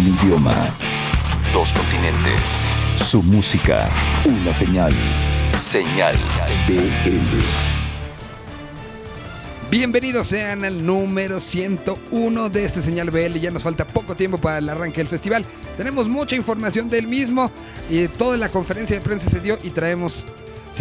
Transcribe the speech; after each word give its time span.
Un 0.00 0.06
idioma. 0.06 0.54
Dos 1.52 1.74
continentes. 1.74 2.64
Su 2.96 3.22
música. 3.22 3.90
Una 4.24 4.54
señal. 4.54 4.94
Señal 5.58 6.16
BL. 6.66 7.38
Bienvenidos 9.70 10.28
sean 10.28 10.64
al 10.64 10.86
número 10.86 11.38
101 11.38 12.48
de 12.48 12.64
este 12.64 12.80
Señal 12.80 13.10
BL. 13.10 13.40
Ya 13.40 13.50
nos 13.50 13.62
falta 13.62 13.86
poco 13.86 14.16
tiempo 14.16 14.38
para 14.38 14.56
el 14.56 14.70
arranque 14.70 15.02
del 15.02 15.06
festival. 15.06 15.44
Tenemos 15.76 16.08
mucha 16.08 16.34
información 16.34 16.88
del 16.88 17.06
mismo 17.06 17.50
y 17.90 18.08
toda 18.08 18.38
la 18.38 18.48
conferencia 18.48 18.96
de 18.96 19.02
prensa 19.02 19.28
se 19.28 19.40
dio 19.40 19.58
y 19.62 19.68
traemos 19.68 20.24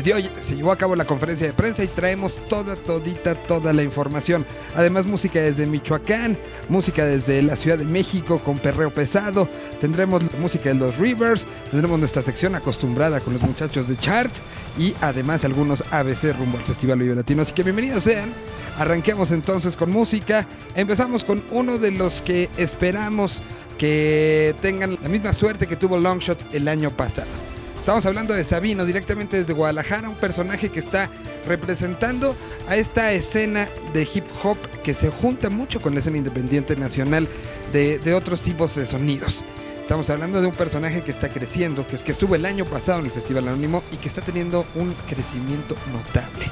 se, 0.01 0.29
se 0.41 0.55
llevó 0.55 0.71
a 0.71 0.77
cabo 0.77 0.95
la 0.95 1.05
conferencia 1.05 1.47
de 1.47 1.53
prensa 1.53 1.83
y 1.83 1.87
traemos 1.87 2.37
toda, 2.47 2.75
todita, 2.75 3.35
toda 3.35 3.73
la 3.73 3.83
información. 3.83 4.45
Además, 4.75 5.05
música 5.05 5.41
desde 5.41 5.65
Michoacán, 5.65 6.37
música 6.69 7.05
desde 7.05 7.41
la 7.41 7.55
Ciudad 7.55 7.77
de 7.77 7.85
México 7.85 8.39
con 8.39 8.57
perreo 8.57 8.91
pesado. 8.91 9.47
Tendremos 9.81 10.23
música 10.39 10.69
de 10.69 10.75
los 10.75 10.97
Rivers, 10.97 11.45
tendremos 11.69 11.99
nuestra 11.99 12.21
sección 12.21 12.55
acostumbrada 12.55 13.19
con 13.19 13.33
los 13.33 13.41
muchachos 13.41 13.87
de 13.87 13.97
Chart 13.97 14.31
y 14.77 14.93
además 15.01 15.45
algunos 15.45 15.83
ABC 15.91 16.35
rumbo 16.37 16.57
al 16.57 16.63
Festival 16.63 16.99
Vive 16.99 17.15
Latino. 17.15 17.41
Así 17.41 17.53
que 17.53 17.63
bienvenidos 17.63 18.03
sean. 18.03 18.33
Arranquemos 18.77 19.31
entonces 19.31 19.75
con 19.75 19.91
música. 19.91 20.47
Empezamos 20.75 21.23
con 21.23 21.43
uno 21.51 21.77
de 21.77 21.91
los 21.91 22.21
que 22.21 22.49
esperamos 22.57 23.41
que 23.77 24.55
tengan 24.61 24.97
la 25.01 25.09
misma 25.09 25.33
suerte 25.33 25.67
que 25.67 25.75
tuvo 25.75 25.97
Longshot 25.97 26.53
el 26.53 26.67
año 26.67 26.91
pasado. 26.91 27.58
Estamos 27.89 28.05
hablando 28.05 28.35
de 28.35 28.43
Sabino 28.43 28.85
directamente 28.85 29.37
desde 29.37 29.51
Guadalajara, 29.53 30.09
un 30.09 30.15
personaje 30.15 30.69
que 30.69 30.79
está 30.79 31.09
representando 31.47 32.35
a 32.67 32.75
esta 32.75 33.11
escena 33.13 33.67
de 33.95 34.03
hip 34.13 34.25
hop 34.43 34.59
que 34.83 34.93
se 34.93 35.09
junta 35.09 35.49
mucho 35.49 35.81
con 35.81 35.95
la 35.95 35.99
escena 35.99 36.19
independiente 36.19 36.75
nacional 36.75 37.27
de, 37.73 38.13
otros 38.13 38.41
tipos 38.41 38.75
de 38.75 38.85
sonidos. 38.85 39.43
Estamos 39.81 40.07
hablando 40.11 40.39
de 40.39 40.45
un 40.45 40.53
personaje 40.53 41.01
que 41.01 41.09
está 41.09 41.29
creciendo, 41.29 41.87
que, 41.87 41.97
que 41.97 42.11
estuvo 42.11 42.35
el 42.35 42.45
año 42.45 42.63
pasado 42.63 42.99
en 42.99 43.05
el 43.05 43.11
Festival 43.11 43.47
Anónimo 43.47 43.81
y 43.91 43.95
que 43.95 44.09
está 44.09 44.21
teniendo 44.21 44.67
un 44.75 44.93
crecimiento 45.09 45.75
notable. 45.91 46.45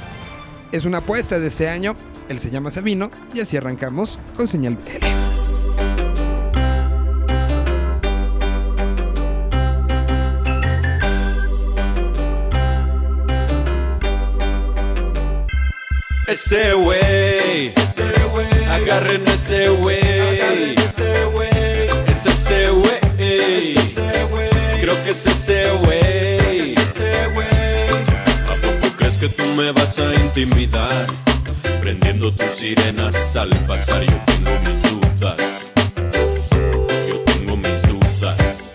Es 0.72 0.85
una 0.85 0.97
apuesta 0.97 1.38
de 1.38 1.49
este 1.49 1.69
año, 1.69 1.95
él 2.29 2.39
se 2.39 2.49
llama 2.49 2.72
Sabino 2.72 3.11
y 3.31 3.41
así 3.41 3.57
arrancamos 3.57 4.19
con 4.35 4.47
Señal 4.47 4.75
BL. 4.77 5.27
Ese 16.28 16.75
wey, 16.75 17.73
agarren 18.70 19.25
ese 19.30 19.70
wey, 19.70 20.75
es 20.75 22.25
ese 22.25 22.69
wey, 22.69 23.75
creo 24.81 25.03
que 25.06 25.11
es 25.11 25.25
ese 25.25 25.72
wey. 25.88 26.75
¿A 28.45 28.56
poco 28.61 28.94
crees 28.97 29.17
que 29.17 29.30
tú 29.30 29.45
me 29.56 29.72
vas 29.72 30.00
a 30.00 30.14
intimidar? 30.16 31.08
Prendiendo 31.80 32.34
tus 32.34 32.52
sirenas 32.52 33.38
al 33.38 33.52
pasar, 33.66 34.03
yo 34.03 34.19
tengo 34.25 34.52
mis 34.69 34.84
dudas. 34.84 35.73
Yo 37.08 37.22
tengo 37.23 37.56
mis 37.56 37.81
dudas. 37.84 38.66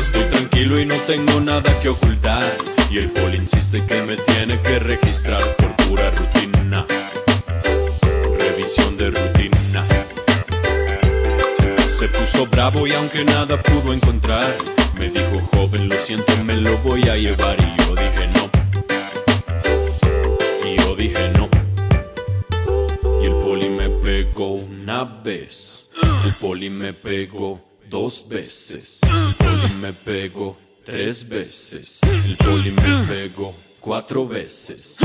Estoy 0.00 0.24
tranquilo 0.24 0.80
y 0.80 0.86
no 0.86 0.96
tengo 1.06 1.38
nada 1.38 1.78
que 1.78 1.90
ocultar. 1.90 2.42
Y 2.90 2.98
el 2.98 3.10
poli 3.10 3.36
insiste 3.36 3.84
que 3.86 4.02
me 4.02 4.16
tiene 4.16 4.60
que 4.62 4.78
registrar 4.78 5.57
y 12.76 12.92
aunque 12.92 13.24
nada 13.24 13.60
pudo 13.62 13.94
encontrar, 13.94 14.46
me 14.98 15.08
dijo 15.08 15.40
joven, 15.52 15.88
lo 15.88 15.98
siento, 15.98 16.36
me 16.44 16.54
lo 16.54 16.76
voy 16.78 17.08
a 17.08 17.16
llevar. 17.16 17.56
Y 17.58 17.82
yo 17.82 17.94
dije 17.94 18.28
no. 18.34 18.50
Y 20.68 20.76
yo 20.76 20.94
dije 20.94 21.30
no. 21.30 21.48
Y 23.22 23.26
el 23.26 23.32
poli 23.36 23.70
me 23.70 23.88
pegó 23.88 24.52
una 24.52 25.04
vez. 25.04 25.88
El 26.26 26.32
poli 26.34 26.68
me 26.68 26.92
pegó 26.92 27.58
dos 27.88 28.28
veces. 28.28 29.00
El 29.02 29.34
poli 29.34 29.74
me 29.80 29.92
pegó 29.94 30.58
tres 30.84 31.26
veces. 31.26 32.00
El 32.02 32.36
poli 32.36 32.70
me 32.72 33.06
pegó 33.08 33.54
cuatro 33.80 34.28
veces. 34.28 34.98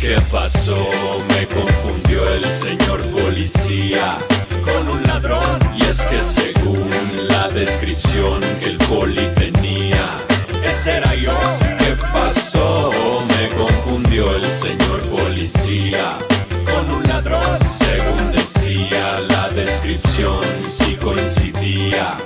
¿Qué 0.00 0.16
pasó? 0.32 0.88
Me 1.28 1.46
confundió 1.46 2.26
el 2.32 2.44
señor 2.46 3.06
policía 3.10 4.16
con 4.62 4.88
un 4.88 5.02
ladrón. 5.04 5.58
Y 5.76 5.82
es 5.84 6.04
que 6.06 6.20
según 6.20 6.90
la 7.28 7.48
descripción 7.48 8.40
que 8.60 8.66
el 8.66 8.78
poli 8.78 9.26
tenía, 9.34 10.16
ese 10.64 10.96
era 10.98 11.14
yo. 11.14 11.38
¿Qué 11.78 11.96
pasó? 12.12 12.90
Me 13.28 13.48
confundió 13.56 14.36
el 14.36 14.46
señor 14.46 15.00
policía 15.02 16.18
con 16.64 16.90
un 16.94 17.02
ladrón. 17.08 17.58
Según 17.64 18.32
decía 18.32 19.20
la 19.28 19.48
descripción, 19.50 20.40
sí 20.68 20.96
coincidía. 20.96 22.16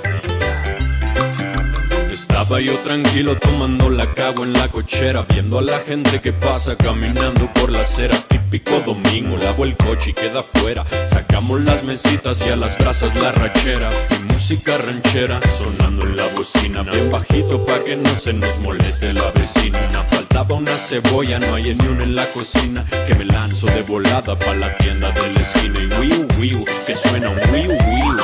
Estaba 2.11 2.61
yo 2.61 2.77
tranquilo 2.79 3.37
tomando 3.37 3.89
la 3.89 4.13
cago 4.13 4.43
en 4.43 4.53
la 4.53 4.69
cochera, 4.69 5.25
viendo 5.27 5.59
a 5.59 5.61
la 5.61 5.79
gente 5.79 6.21
que 6.21 6.31
pasa 6.31 6.75
caminando 6.75 7.51
por 7.53 7.71
la 7.71 7.81
acera. 7.81 8.15
Típico 8.55 8.79
domingo, 8.79 9.35
lavo 9.35 9.65
el 9.65 9.75
coche 9.75 10.11
y 10.11 10.13
queda 10.13 10.41
fuera. 10.41 10.85
Sacamos 11.07 11.59
las 11.59 11.83
mesitas 11.83 12.41
y 12.47 12.51
a 12.51 12.55
las 12.55 12.77
brasas 12.77 13.13
la 13.17 13.33
rachera. 13.33 13.89
Y 14.11 14.23
música 14.31 14.77
ranchera 14.77 15.41
sonando 15.45 16.03
en 16.03 16.15
la 16.15 16.25
bocina, 16.27 16.81
bien 16.83 17.11
bajito 17.11 17.65
pa' 17.65 17.83
que 17.83 17.97
no 17.97 18.09
se 18.15 18.31
nos 18.31 18.57
moleste 18.59 19.11
la 19.11 19.29
vecina. 19.31 19.77
Faltaba 20.07 20.55
una 20.55 20.71
cebolla, 20.77 21.37
no 21.37 21.55
hay 21.55 21.75
ni 21.75 21.85
una 21.85 22.03
en 22.03 22.15
la 22.15 22.25
cocina. 22.27 22.85
Que 23.05 23.13
me 23.15 23.25
lanzo 23.25 23.67
de 23.67 23.81
volada 23.81 24.39
pa' 24.39 24.55
la 24.55 24.73
tienda 24.77 25.11
de 25.11 25.33
la 25.33 25.41
esquina. 25.41 25.77
Y 25.81 25.87
wiu 25.99 26.27
wiu, 26.39 26.65
que 26.87 26.95
suena 26.95 27.27
un 27.27 27.39
wiu 27.51 27.71
wiu. 27.71 28.17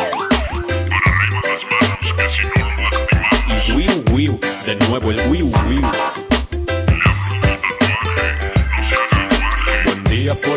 Y 3.68 3.72
wiu 3.74 4.04
wiu, 4.14 4.40
de 4.66 4.76
nuevo 4.88 5.12
el 5.12 5.20
wiu 5.28 5.52
wiu. 5.68 6.21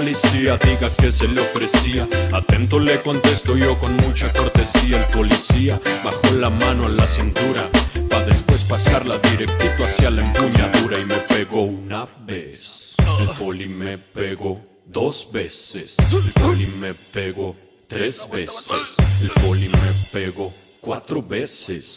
Policía, 0.05 0.59
diga 0.59 0.91
que 0.91 1.11
se 1.11 1.27
le 1.27 1.41
ofrecía. 1.41 2.07
Atento 2.31 2.79
le 2.79 3.01
contesto 3.01 3.57
yo 3.57 3.79
con 3.79 3.97
mucha 3.97 4.31
cortesía. 4.35 4.99
El 4.99 5.05
policía 5.07 5.81
bajó 6.05 6.35
la 6.35 6.51
mano 6.51 6.85
a 6.85 6.89
la 6.91 7.07
cintura. 7.07 7.71
Pa' 8.11 8.21
después 8.21 8.65
pasarla 8.65 9.19
directito 9.19 9.83
hacia 9.83 10.11
la 10.11 10.21
empuñadura. 10.21 11.01
Y 11.01 11.07
me 11.07 11.15
pegó 11.15 11.63
una 11.63 12.07
vez. 12.27 12.97
El 13.19 13.29
poli 13.39 13.67
me 13.67 13.97
pegó 13.97 14.61
dos 14.85 15.31
veces. 15.33 15.97
El 15.99 16.33
poli 16.33 16.67
me 16.81 16.93
pegó 16.93 17.57
tres 17.89 18.29
veces. 18.31 18.97
El 19.23 19.31
poli 19.43 19.69
me 19.69 19.93
pegó 20.13 20.53
cuatro 20.83 21.23
veces. 21.23 21.97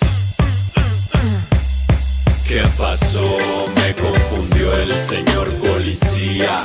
¿Qué 2.47 2.63
pasó? 2.77 3.37
Me 3.81 3.93
confundió 3.93 4.73
el 4.77 4.93
señor 4.93 5.53
policía 5.55 6.63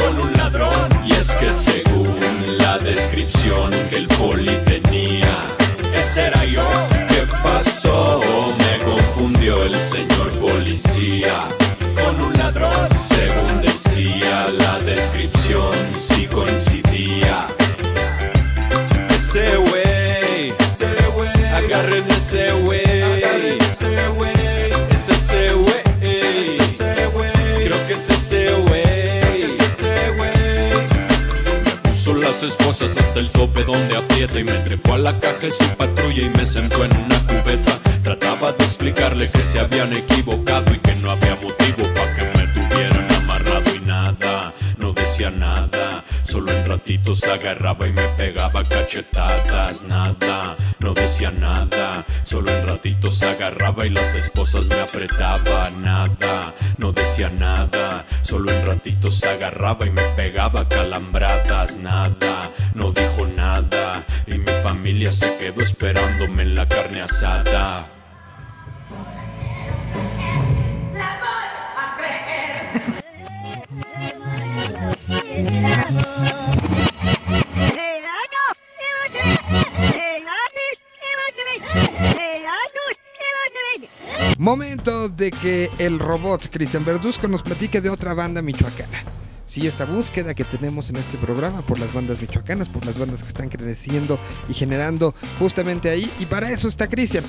con 0.00 0.20
un 0.20 0.32
ladrón. 0.36 0.88
Y 1.04 1.12
es 1.12 1.30
que 1.36 1.50
según 1.50 2.18
la 2.58 2.78
descripción 2.78 3.70
que 3.88 3.96
el 3.96 4.08
poli 4.08 4.56
tenía, 4.64 5.46
ese 5.94 6.26
era 6.26 6.44
yo. 6.44 6.68
¿Qué 7.08 7.26
pasó? 7.42 8.20
Me 8.58 8.84
confundió 8.84 9.62
el 9.64 9.76
señor 9.76 10.30
policía 10.40 11.48
con 12.02 12.20
un 12.20 12.32
ladrón. 12.38 12.88
Según 12.94 13.62
decía 13.62 14.48
la 14.58 14.78
descripción, 14.80 15.72
sí 15.98 16.26
coincidía. 16.26 17.46
Ese 19.10 19.58
wey, 19.58 20.52
agarren 21.54 22.10
ese 22.10 22.52
wey. 22.66 22.80
Es 23.70 24.39
esposas 32.50 32.96
hasta 32.96 33.20
el 33.20 33.30
tope 33.30 33.62
donde 33.62 33.96
aprieta 33.96 34.40
y 34.40 34.44
me 34.44 34.52
trepó 34.52 34.94
a 34.94 34.98
la 34.98 35.18
caja 35.20 35.42
de 35.42 35.50
su 35.52 35.68
patrulla 35.76 36.22
y 36.22 36.30
me 36.30 36.44
sentó 36.44 36.84
en 36.84 36.90
una 36.96 37.18
cubeta. 37.24 37.78
Trataba 38.02 38.52
de 38.52 38.64
explicarle 38.64 39.30
que 39.30 39.42
se 39.42 39.60
habían 39.60 39.92
equivocado 39.92 40.74
y 40.74 40.78
que 40.80 40.94
no 40.96 41.12
había 41.12 41.36
motivo 41.36 41.82
para 41.94 42.14
que 42.16 42.24
me 42.36 42.46
tuvieran 42.48 43.12
amarrado 43.12 43.74
y 43.74 43.80
nada, 43.86 44.52
no 44.78 44.92
decía 44.92 45.30
nada. 45.30 45.89
Solo 46.30 46.52
en 46.52 46.64
ratitos 46.64 47.24
agarraba 47.24 47.88
y 47.88 47.92
me 47.92 48.06
pegaba 48.10 48.62
cachetadas, 48.62 49.82
nada, 49.82 50.56
no 50.78 50.94
decía 50.94 51.32
nada. 51.32 52.04
Solo 52.22 52.52
en 52.52 52.68
ratitos 52.68 53.20
agarraba 53.24 53.84
y 53.84 53.90
las 53.90 54.14
esposas 54.14 54.68
me 54.68 54.78
apretaban, 54.78 55.82
nada, 55.82 56.54
no 56.78 56.92
decía 56.92 57.30
nada. 57.30 58.04
Solo 58.22 58.52
en 58.52 58.64
ratitos 58.64 59.24
agarraba 59.24 59.86
y 59.86 59.90
me 59.90 60.04
pegaba 60.14 60.68
calambradas, 60.68 61.76
nada, 61.76 62.52
no 62.74 62.92
dijo 62.92 63.26
nada. 63.26 64.04
Y 64.28 64.34
me 64.34 64.52
familia 64.62 65.10
se 65.10 65.36
quedó 65.36 65.62
esperándome 65.62 66.44
en 66.44 66.54
la 66.54 66.68
carne 66.68 67.02
asada. 67.02 67.88
Momento 84.40 85.10
de 85.10 85.30
que 85.30 85.68
el 85.78 85.98
robot 85.98 86.48
Cristian 86.50 86.82
Verduzco 86.82 87.28
nos 87.28 87.42
platique 87.42 87.82
de 87.82 87.90
otra 87.90 88.14
banda 88.14 88.40
michoacana. 88.40 89.02
Sí, 89.44 89.66
esta 89.66 89.84
búsqueda 89.84 90.32
que 90.32 90.44
tenemos 90.44 90.88
en 90.88 90.96
este 90.96 91.18
programa 91.18 91.60
por 91.60 91.78
las 91.78 91.92
bandas 91.92 92.22
michoacanas, 92.22 92.70
por 92.70 92.86
las 92.86 92.98
bandas 92.98 93.22
que 93.22 93.28
están 93.28 93.50
creciendo 93.50 94.18
y 94.48 94.54
generando 94.54 95.14
justamente 95.38 95.90
ahí. 95.90 96.10
Y 96.18 96.24
para 96.24 96.50
eso 96.50 96.68
está 96.68 96.88
Cristian. 96.88 97.22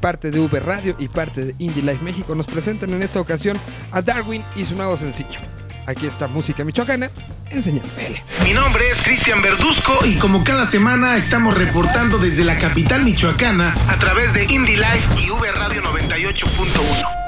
Parte 0.00 0.30
de 0.30 0.40
V 0.40 0.60
Radio 0.60 0.96
y 0.98 1.08
parte 1.08 1.44
de 1.44 1.54
Indie 1.58 1.82
Life 1.82 2.02
México 2.02 2.34
nos 2.34 2.46
presentan 2.46 2.88
en 2.94 3.02
esta 3.02 3.20
ocasión 3.20 3.58
a 3.90 4.00
Darwin 4.00 4.42
y 4.56 4.64
su 4.64 4.76
nuevo 4.76 4.96
sencillo. 4.96 5.40
Aquí 5.86 6.06
está 6.06 6.26
música 6.26 6.64
michoacana 6.64 7.10
en 7.50 7.62
Señal 7.62 7.86
BL. 7.96 8.44
Mi 8.44 8.52
nombre 8.52 8.90
es 8.90 9.00
Cristian 9.02 9.40
Verduzco 9.40 10.04
y 10.04 10.16
como 10.16 10.42
cada 10.42 10.66
semana 10.66 11.16
estamos 11.16 11.56
reportando 11.56 12.18
desde 12.18 12.44
la 12.44 12.58
capital 12.58 13.04
michoacana 13.04 13.74
a 13.88 13.98
través 13.98 14.32
de 14.34 14.44
Indie 14.44 14.76
Life 14.76 15.20
y 15.20 15.30
V 15.30 15.52
Radio 15.52 15.82
98.1. 15.82 17.26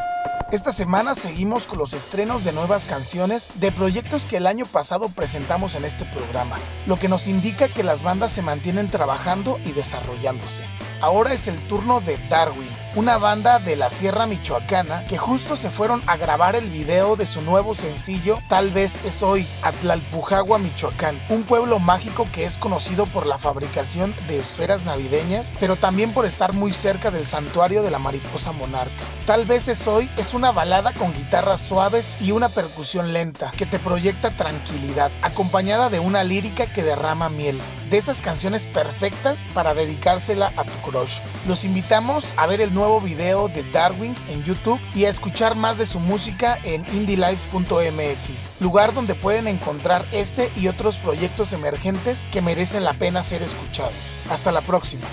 Esta 0.50 0.72
semana 0.72 1.14
seguimos 1.14 1.66
con 1.66 1.78
los 1.78 1.92
estrenos 1.92 2.42
de 2.42 2.54
nuevas 2.54 2.86
canciones 2.86 3.50
de 3.56 3.70
proyectos 3.70 4.24
que 4.24 4.38
el 4.38 4.46
año 4.46 4.64
pasado 4.64 5.10
presentamos 5.10 5.74
en 5.74 5.84
este 5.84 6.06
programa, 6.06 6.56
lo 6.86 6.98
que 6.98 7.06
nos 7.06 7.26
indica 7.26 7.68
que 7.68 7.82
las 7.82 8.02
bandas 8.02 8.32
se 8.32 8.40
mantienen 8.40 8.88
trabajando 8.88 9.60
y 9.66 9.72
desarrollándose. 9.72 10.64
Ahora 11.02 11.34
es 11.34 11.48
el 11.48 11.56
turno 11.68 12.00
de 12.00 12.16
Darwin, 12.30 12.70
una 12.94 13.18
banda 13.18 13.58
de 13.58 13.76
la 13.76 13.90
Sierra 13.90 14.26
Michoacana 14.26 15.04
que 15.06 15.18
justo 15.18 15.56
se 15.56 15.70
fueron 15.70 16.02
a 16.06 16.16
grabar 16.16 16.56
el 16.56 16.70
video 16.70 17.16
de 17.16 17.26
su 17.26 17.42
nuevo 17.42 17.74
sencillo 17.74 18.38
Tal 18.48 18.70
vez 18.70 19.04
es 19.04 19.22
hoy, 19.22 19.46
Atlalpujagua, 19.62 20.58
Michoacán, 20.58 21.20
un 21.28 21.42
pueblo 21.42 21.78
mágico 21.78 22.26
que 22.32 22.44
es 22.44 22.58
conocido 22.58 23.06
por 23.06 23.26
la 23.26 23.38
fabricación 23.38 24.14
de 24.26 24.38
esferas 24.38 24.84
navideñas, 24.84 25.54
pero 25.60 25.76
también 25.76 26.12
por 26.12 26.26
estar 26.26 26.52
muy 26.52 26.72
cerca 26.72 27.10
del 27.10 27.26
santuario 27.26 27.82
de 27.82 27.90
la 27.90 27.98
mariposa 27.98 28.52
monarca. 28.52 29.04
Tal 29.26 29.44
vez 29.46 29.68
es 29.68 29.86
hoy 29.86 30.10
es 30.16 30.34
una 30.34 30.52
balada 30.52 30.94
con 30.94 31.12
guitarras 31.12 31.60
suaves 31.60 32.16
y 32.20 32.32
una 32.32 32.48
percusión 32.48 33.12
lenta 33.12 33.52
que 33.56 33.66
te 33.66 33.78
proyecta 33.78 34.30
tranquilidad, 34.30 35.10
acompañada 35.22 35.90
de 35.90 36.00
una 36.00 36.24
lírica 36.24 36.72
que 36.72 36.82
derrama 36.82 37.28
miel 37.28 37.60
de 37.90 37.98
esas 37.98 38.20
canciones 38.20 38.66
perfectas 38.66 39.46
para 39.54 39.74
dedicársela 39.74 40.52
a 40.56 40.64
tu 40.64 40.90
crush. 40.90 41.18
Los 41.46 41.64
invitamos 41.64 42.34
a 42.36 42.46
ver 42.46 42.60
el 42.60 42.74
nuevo 42.74 43.00
video 43.00 43.48
de 43.48 43.62
Darwin 43.70 44.14
en 44.28 44.44
YouTube 44.44 44.80
y 44.94 45.04
a 45.04 45.10
escuchar 45.10 45.54
más 45.54 45.78
de 45.78 45.86
su 45.86 46.00
música 46.00 46.58
en 46.64 46.86
indielife.mx, 46.94 48.60
lugar 48.60 48.94
donde 48.94 49.14
pueden 49.14 49.48
encontrar 49.48 50.04
este 50.12 50.50
y 50.56 50.68
otros 50.68 50.98
proyectos 50.98 51.52
emergentes 51.52 52.26
que 52.30 52.42
merecen 52.42 52.84
la 52.84 52.94
pena 52.94 53.22
ser 53.22 53.42
escuchados. 53.42 53.92
Hasta 54.30 54.52
la 54.52 54.60
próxima. 54.60 55.06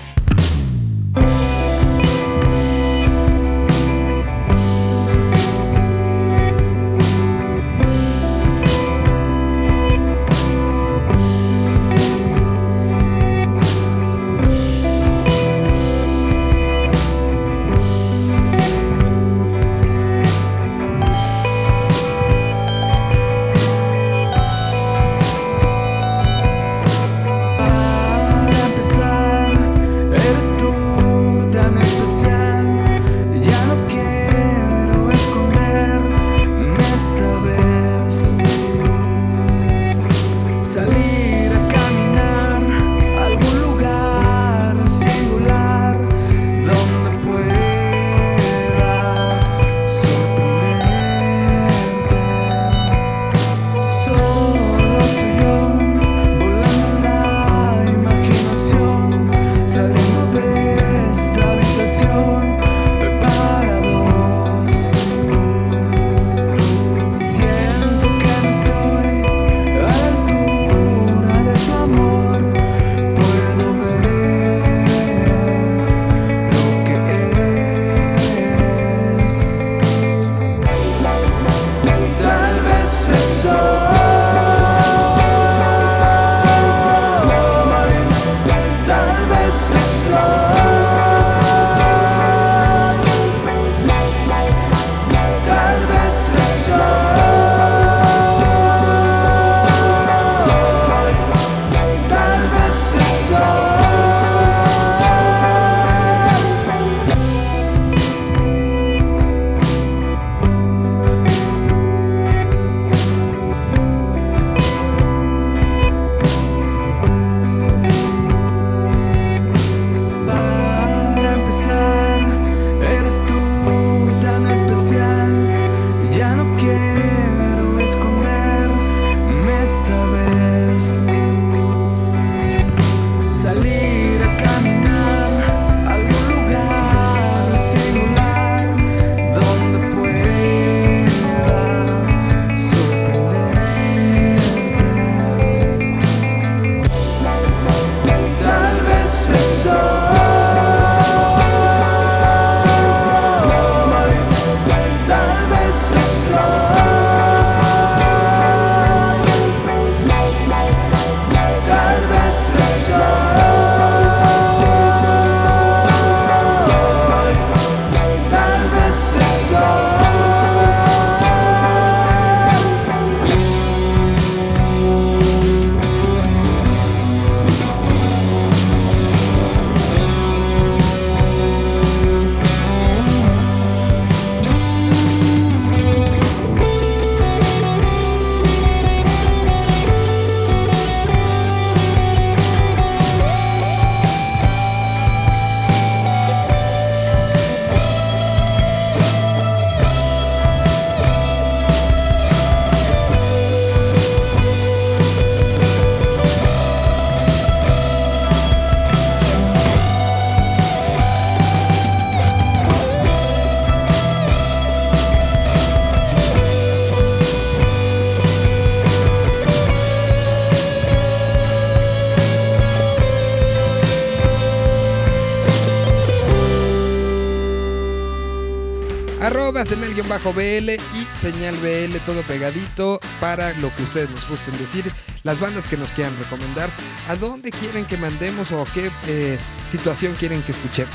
Arroba 229.26 229.66
señal-bl 229.66 230.70
y 230.70 231.16
señal 231.18 231.56
BL, 231.56 231.96
todo 232.06 232.22
pegadito 232.22 233.00
para 233.18 233.54
lo 233.54 233.74
que 233.74 233.82
ustedes 233.82 234.08
nos 234.08 234.28
gusten 234.28 234.56
decir, 234.56 234.92
las 235.24 235.40
bandas 235.40 235.66
que 235.66 235.76
nos 235.76 235.90
quieran 235.90 236.16
recomendar, 236.16 236.70
a 237.08 237.16
dónde 237.16 237.50
quieren 237.50 237.86
que 237.86 237.96
mandemos 237.96 238.52
o 238.52 238.64
qué 238.72 238.88
eh, 239.08 239.36
situación 239.68 240.14
quieren 240.14 240.44
que 240.44 240.52
escuchemos. 240.52 240.94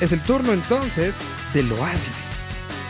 Es 0.00 0.12
el 0.12 0.22
turno 0.22 0.54
entonces 0.54 1.12
del 1.52 1.70
Oasis. 1.72 2.36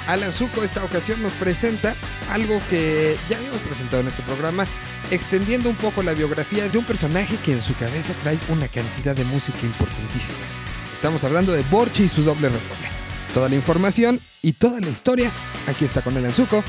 Alan 0.07 0.31
Zuko 0.31 0.63
esta 0.63 0.85
ocasión 0.85 1.21
nos 1.25 1.33
presenta 1.33 1.97
algo 2.31 2.63
que 2.71 3.17
ya 3.29 3.39
habíamos 3.39 3.61
presentado 3.63 4.03
en 4.03 4.09
este 4.11 4.23
programa, 4.23 4.65
extendiendo 5.11 5.69
un 5.71 5.77
poco 5.77 6.05
la 6.05 6.15
biografía 6.15 6.69
de 6.69 6.79
un 6.79 6.85
personaje 6.85 7.37
que 7.45 7.55
en 7.55 7.63
su 7.65 7.75
cabeza 7.79 8.13
trae 8.23 8.39
una 8.49 8.69
cantidad 8.69 9.17
de 9.17 9.25
música 9.25 9.59
importantísima. 9.61 10.39
Estamos 10.95 11.25
hablando 11.25 11.53
de 11.53 11.65
Borchi 11.65 12.05
y 12.05 12.09
su 12.09 12.23
doble 12.23 12.49
redoble. 12.49 12.98
Toda 13.35 13.49
la 13.49 13.55
información 13.55 14.21
y 14.43 14.53
toda 14.55 14.81
la 14.81 14.89
historia 14.89 15.31
aquí 15.67 15.85
está 15.85 16.03
con 16.03 16.17
el 16.17 16.25
Anzuco 16.25 16.65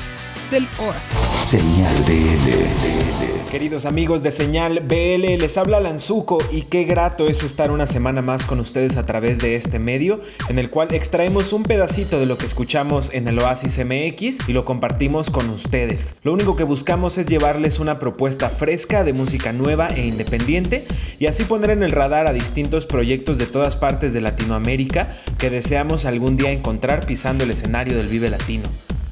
del 0.50 0.68
Oasis. 0.78 1.16
Señal 1.38 1.94
BL. 2.06 3.50
Queridos 3.50 3.84
amigos 3.84 4.22
de 4.22 4.30
Señal 4.30 4.80
BL, 4.80 5.38
les 5.38 5.58
habla 5.58 5.80
Lanzuco 5.80 6.38
y 6.52 6.62
qué 6.62 6.84
grato 6.84 7.26
es 7.26 7.42
estar 7.42 7.72
una 7.72 7.86
semana 7.86 8.22
más 8.22 8.46
con 8.46 8.60
ustedes 8.60 8.96
a 8.96 9.06
través 9.06 9.38
de 9.38 9.56
este 9.56 9.80
medio, 9.80 10.20
en 10.48 10.58
el 10.60 10.70
cual 10.70 10.94
extraemos 10.94 11.52
un 11.52 11.64
pedacito 11.64 12.20
de 12.20 12.26
lo 12.26 12.38
que 12.38 12.46
escuchamos 12.46 13.10
en 13.12 13.26
el 13.26 13.38
Oasis 13.40 13.78
MX 13.84 14.48
y 14.48 14.52
lo 14.52 14.64
compartimos 14.64 15.30
con 15.30 15.50
ustedes. 15.50 16.16
Lo 16.22 16.32
único 16.32 16.54
que 16.54 16.64
buscamos 16.64 17.18
es 17.18 17.26
llevarles 17.26 17.80
una 17.80 17.98
propuesta 17.98 18.48
fresca 18.48 19.02
de 19.02 19.14
música 19.14 19.52
nueva 19.52 19.88
e 19.88 20.06
independiente 20.06 20.86
y 21.18 21.26
así 21.26 21.44
poner 21.44 21.70
en 21.70 21.82
el 21.82 21.90
radar 21.90 22.28
a 22.28 22.32
distintos 22.32 22.86
proyectos 22.86 23.38
de 23.38 23.46
todas 23.46 23.76
partes 23.76 24.12
de 24.12 24.20
Latinoamérica 24.20 25.10
que 25.38 25.50
deseamos 25.50 26.04
algún 26.04 26.36
día 26.36 26.52
encontrar 26.52 27.04
pisando 27.04 27.42
el 27.42 27.50
escenario 27.50 27.96
del 27.96 28.06
Vive 28.06 28.30
Latino. 28.30 28.68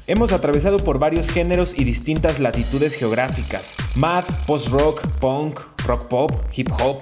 Hemos 0.09 0.33
atravesado 0.33 0.79
por 0.79 0.97
varios 0.97 1.29
géneros 1.29 1.77
y 1.77 1.83
distintas 1.83 2.39
latitudes 2.39 2.95
geográficas. 2.95 3.75
Mad, 3.95 4.23
post-rock, 4.47 5.05
punk, 5.19 5.59
rock 5.85 6.07
pop, 6.07 6.31
hip 6.51 6.71
hop, 6.81 6.97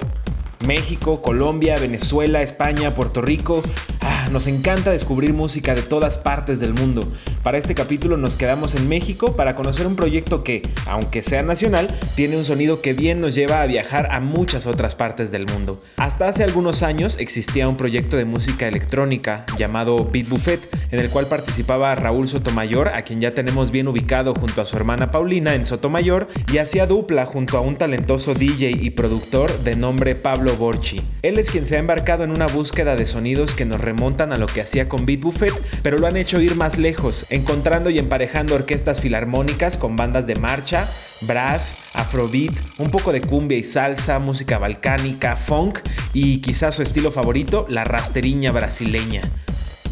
México, 0.65 1.21
Colombia, 1.21 1.77
Venezuela, 1.77 2.41
España, 2.41 2.91
Puerto 2.91 3.21
Rico. 3.21 3.61
Ah, 4.01 4.27
nos 4.31 4.47
encanta 4.47 4.91
descubrir 4.91 5.33
música 5.33 5.75
de 5.75 5.81
todas 5.81 6.17
partes 6.17 6.59
del 6.59 6.73
mundo. 6.73 7.07
Para 7.43 7.57
este 7.57 7.75
capítulo 7.75 8.17
nos 8.17 8.35
quedamos 8.35 8.75
en 8.75 8.89
México 8.89 9.35
para 9.35 9.55
conocer 9.55 9.87
un 9.87 9.95
proyecto 9.95 10.43
que, 10.43 10.61
aunque 10.85 11.23
sea 11.23 11.43
nacional, 11.43 11.87
tiene 12.15 12.37
un 12.37 12.43
sonido 12.43 12.81
que 12.81 12.93
bien 12.93 13.21
nos 13.21 13.35
lleva 13.35 13.61
a 13.61 13.65
viajar 13.65 14.09
a 14.11 14.19
muchas 14.19 14.65
otras 14.65 14.95
partes 14.95 15.31
del 15.31 15.45
mundo. 15.45 15.81
Hasta 15.97 16.27
hace 16.27 16.43
algunos 16.43 16.83
años 16.83 17.17
existía 17.19 17.69
un 17.69 17.77
proyecto 17.77 18.17
de 18.17 18.25
música 18.25 18.67
electrónica 18.67 19.45
llamado 19.57 20.05
Beat 20.11 20.27
Buffet, 20.27 20.59
en 20.91 20.99
el 20.99 21.09
cual 21.09 21.27
participaba 21.27 21.95
Raúl 21.95 22.27
Sotomayor, 22.27 22.89
a 22.89 23.03
quien 23.03 23.21
ya 23.21 23.33
tenemos 23.33 23.71
bien 23.71 23.87
ubicado 23.87 24.33
junto 24.33 24.61
a 24.61 24.65
su 24.65 24.75
hermana 24.75 25.11
Paulina 25.11 25.55
en 25.55 25.65
Sotomayor, 25.65 26.27
y 26.51 26.57
hacía 26.57 26.85
dupla 26.85 27.25
junto 27.25 27.57
a 27.57 27.61
un 27.61 27.75
talentoso 27.75 28.33
DJ 28.33 28.71
y 28.71 28.89
productor 28.91 29.57
de 29.59 29.75
nombre 29.75 30.15
Pablo 30.15 30.46
Borchi. 30.55 31.01
Él 31.21 31.37
es 31.37 31.49
quien 31.49 31.65
se 31.65 31.75
ha 31.75 31.79
embarcado 31.79 32.23
en 32.23 32.31
una 32.31 32.47
búsqueda 32.47 32.95
de 32.95 33.05
sonidos 33.05 33.55
que 33.55 33.65
nos 33.65 33.81
remontan 33.81 34.31
a 34.31 34.37
lo 34.37 34.45
que 34.45 34.61
hacía 34.61 34.87
con 34.87 35.05
Beat 35.05 35.21
Buffet, 35.21 35.53
pero 35.81 35.97
lo 35.97 36.07
han 36.07 36.17
hecho 36.17 36.39
ir 36.39 36.55
más 36.55 36.77
lejos, 36.77 37.25
encontrando 37.29 37.89
y 37.89 37.99
emparejando 37.99 38.55
orquestas 38.55 39.01
filarmónicas 39.01 39.77
con 39.77 39.95
bandas 39.95 40.27
de 40.27 40.35
marcha, 40.35 40.87
brass, 41.21 41.75
afrobeat, 41.93 42.53
un 42.77 42.91
poco 42.91 43.11
de 43.11 43.21
cumbia 43.21 43.57
y 43.57 43.63
salsa, 43.63 44.19
música 44.19 44.57
balcánica, 44.57 45.35
funk 45.35 45.79
y 46.13 46.39
quizás 46.41 46.75
su 46.75 46.81
estilo 46.81 47.11
favorito, 47.11 47.65
la 47.69 47.83
rasteriña 47.83 48.51
brasileña. 48.51 49.21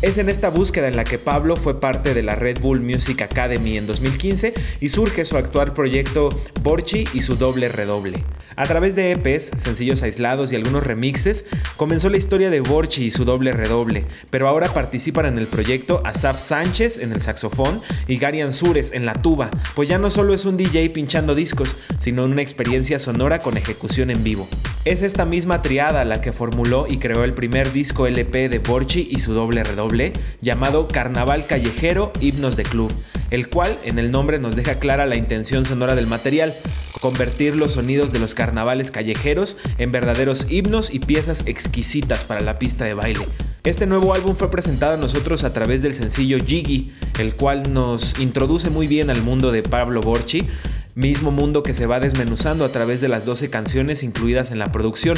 Es 0.01 0.17
en 0.17 0.29
esta 0.29 0.49
búsqueda 0.49 0.87
en 0.87 0.97
la 0.97 1.03
que 1.03 1.17
Pablo 1.17 1.55
fue 1.55 1.79
parte 1.79 2.13
de 2.13 2.21
la 2.21 2.35
Red 2.35 2.59
Bull 2.59 2.81
Music 2.81 3.21
Academy 3.21 3.77
en 3.77 3.87
2015 3.87 4.53
y 4.79 4.89
surge 4.89 5.25
su 5.25 5.37
actual 5.37 5.73
proyecto 5.73 6.29
Borchi 6.61 7.05
y 7.13 7.21
su 7.21 7.35
doble 7.37 7.69
redoble. 7.69 8.23
A 8.57 8.65
través 8.65 8.95
de 8.95 9.11
EPs, 9.11 9.51
sencillos 9.57 10.01
aislados 10.01 10.53
y 10.53 10.55
algunos 10.55 10.85
remixes, 10.85 11.45
comenzó 11.75 12.09
la 12.09 12.15
historia 12.15 12.49
de 12.49 12.61
Borchi 12.61 13.03
y 13.03 13.11
su 13.11 13.25
doble 13.25 13.51
redoble, 13.51 14.05
pero 14.29 14.47
ahora 14.47 14.73
participan 14.73 15.25
en 15.25 15.37
el 15.37 15.47
proyecto 15.47 15.99
Asaf 16.05 16.39
Sánchez 16.39 16.99
en 16.99 17.11
el 17.11 17.19
saxofón 17.19 17.81
y 18.07 18.17
Gary 18.17 18.39
Ansures 18.39 18.93
en 18.93 19.05
la 19.05 19.13
tuba, 19.13 19.49
pues 19.75 19.89
ya 19.89 19.97
no 19.97 20.09
solo 20.09 20.33
es 20.33 20.45
un 20.45 20.55
DJ 20.55 20.89
pinchando 20.91 21.35
discos, 21.35 21.75
sino 21.99 22.23
una 22.23 22.41
experiencia 22.41 22.97
sonora 22.97 23.39
con 23.39 23.57
ejecución 23.57 24.09
en 24.09 24.23
vivo. 24.23 24.47
Es 24.85 25.01
esta 25.01 25.25
misma 25.25 25.61
triada 25.61 26.05
la 26.05 26.21
que 26.21 26.31
formuló 26.31 26.85
y 26.87 26.97
creó 26.97 27.25
el 27.25 27.33
primer 27.33 27.73
disco 27.73 28.07
LP 28.07 28.47
de 28.47 28.59
Borchi 28.59 29.07
y 29.11 29.19
su 29.19 29.33
doble 29.33 29.65
redoble, 29.65 30.13
llamado 30.39 30.87
Carnaval 30.87 31.45
Callejero 31.45 32.13
Himnos 32.21 32.55
de 32.55 32.63
Club, 32.63 32.93
el 33.31 33.49
cual 33.49 33.75
en 33.83 33.99
el 33.99 34.11
nombre 34.11 34.39
nos 34.39 34.55
deja 34.55 34.75
clara 34.75 35.05
la 35.07 35.17
intención 35.17 35.65
sonora 35.65 35.95
del 35.95 36.07
material, 36.07 36.53
convertir 37.01 37.55
los 37.55 37.73
sonidos 37.73 38.11
de 38.11 38.19
los 38.19 38.35
carnavales 38.35 38.91
callejeros 38.91 39.57
en 39.77 39.91
verdaderos 39.91 40.51
himnos 40.51 40.93
y 40.93 40.99
piezas 40.99 41.43
exquisitas 41.45 42.23
para 42.23 42.41
la 42.41 42.59
pista 42.59 42.85
de 42.85 42.93
baile. 42.93 43.25
Este 43.63 43.87
nuevo 43.87 44.13
álbum 44.13 44.35
fue 44.35 44.51
presentado 44.51 44.93
a 44.93 44.97
nosotros 44.97 45.43
a 45.43 45.51
través 45.51 45.81
del 45.81 45.93
sencillo 45.93 46.37
Jiggy, 46.37 46.89
el 47.19 47.33
cual 47.33 47.73
nos 47.73 48.19
introduce 48.19 48.69
muy 48.69 48.87
bien 48.87 49.09
al 49.09 49.21
mundo 49.21 49.51
de 49.51 49.63
Pablo 49.63 50.01
Borchi, 50.01 50.47
mismo 50.95 51.31
mundo 51.31 51.63
que 51.63 51.73
se 51.73 51.87
va 51.87 51.99
desmenuzando 51.99 52.63
a 52.63 52.71
través 52.71 53.01
de 53.01 53.09
las 53.09 53.25
12 53.25 53.49
canciones 53.49 54.03
incluidas 54.03 54.51
en 54.51 54.59
la 54.59 54.71
producción. 54.71 55.17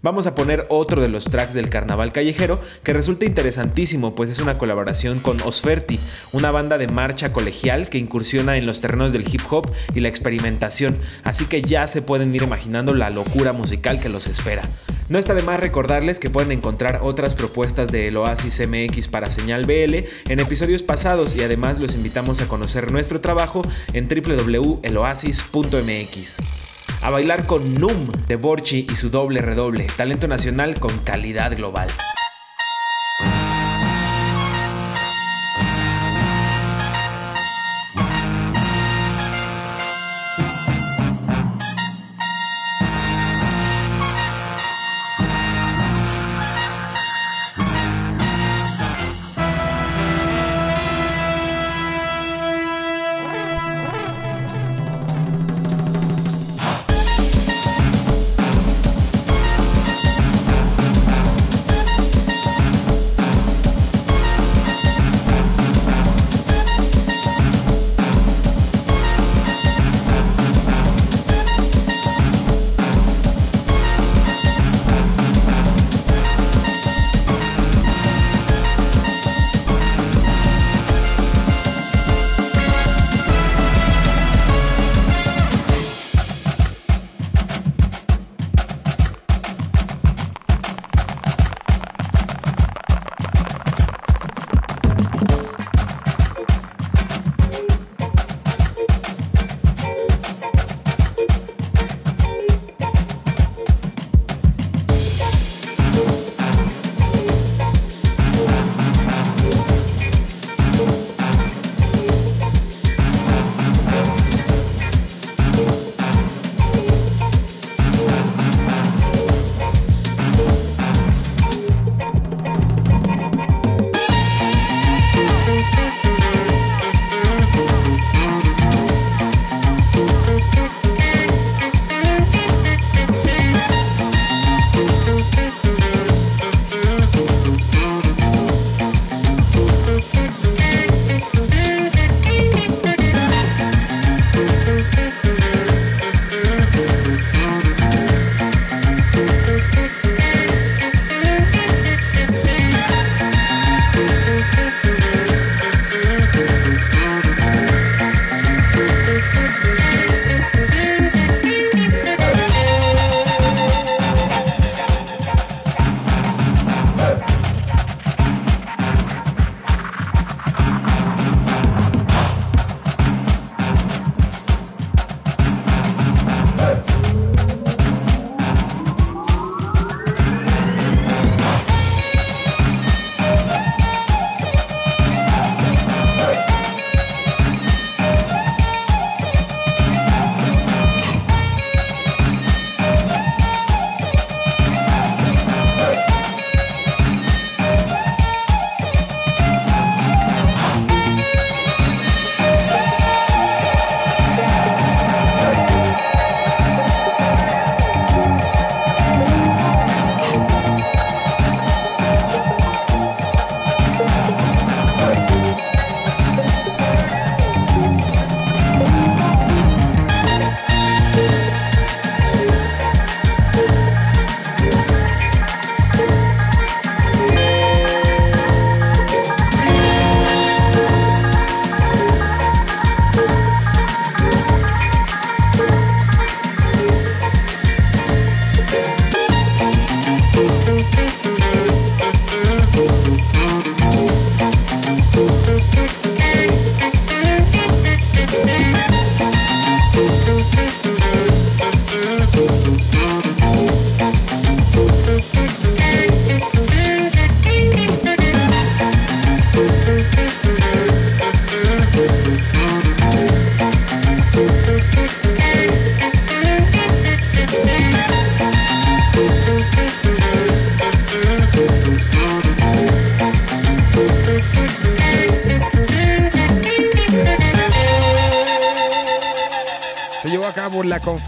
Vamos 0.00 0.28
a 0.28 0.36
poner 0.36 0.64
otro 0.68 1.02
de 1.02 1.08
los 1.08 1.24
tracks 1.24 1.54
del 1.54 1.70
Carnaval 1.70 2.12
Callejero 2.12 2.60
que 2.84 2.92
resulta 2.92 3.26
interesantísimo 3.26 4.12
pues 4.12 4.30
es 4.30 4.38
una 4.38 4.56
colaboración 4.56 5.18
con 5.18 5.42
Osferti, 5.42 5.98
una 6.32 6.52
banda 6.52 6.78
de 6.78 6.86
marcha 6.86 7.32
colegial 7.32 7.88
que 7.88 7.98
incursiona 7.98 8.56
en 8.56 8.66
los 8.66 8.80
terrenos 8.80 9.12
del 9.12 9.26
hip 9.26 9.40
hop 9.50 9.68
y 9.94 10.00
la 10.00 10.08
experimentación, 10.08 10.98
así 11.24 11.46
que 11.46 11.62
ya 11.62 11.88
se 11.88 12.00
pueden 12.00 12.32
ir 12.32 12.42
imaginando 12.42 12.94
la 12.94 13.10
locura 13.10 13.52
musical 13.52 13.98
que 14.00 14.08
los 14.08 14.28
espera. 14.28 14.62
No 15.08 15.18
está 15.18 15.34
de 15.34 15.42
más 15.42 15.58
recordarles 15.58 16.20
que 16.20 16.30
pueden 16.30 16.52
encontrar 16.52 17.00
otras 17.02 17.34
propuestas 17.34 17.90
de 17.90 18.06
El 18.08 18.18
Oasis 18.18 18.62
MX 18.68 19.08
para 19.08 19.30
Señal 19.30 19.66
BL 19.66 20.04
en 20.28 20.38
episodios 20.38 20.82
pasados 20.82 21.34
y 21.34 21.42
además 21.42 21.80
los 21.80 21.96
invitamos 21.96 22.40
a 22.40 22.46
conocer 22.46 22.92
nuestro 22.92 23.20
trabajo 23.20 23.62
en 23.94 24.06
www.eloasis.mx 24.06 26.57
a 27.02 27.10
bailar 27.10 27.46
con 27.46 27.74
Num 27.74 28.10
de 28.26 28.36
Borchi 28.36 28.86
y 28.90 28.96
su 28.96 29.10
doble 29.10 29.40
redoble, 29.40 29.86
talento 29.96 30.26
nacional 30.26 30.78
con 30.78 30.96
calidad 30.98 31.56
global. 31.56 31.88